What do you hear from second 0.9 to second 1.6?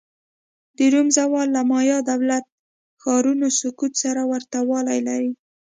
روم زوال